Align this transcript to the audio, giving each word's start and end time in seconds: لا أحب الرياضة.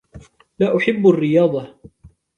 لا 0.59 0.77
أحب 0.77 1.07
الرياضة. 1.07 1.75